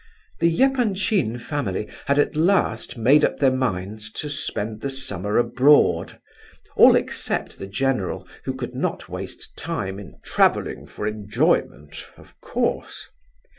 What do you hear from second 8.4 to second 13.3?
who could not waste time in "travelling for enjoyment," of course.